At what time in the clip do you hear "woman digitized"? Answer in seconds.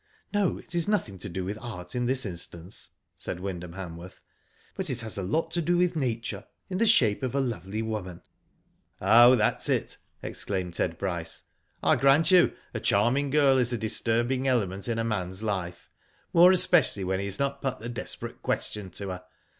7.83-8.17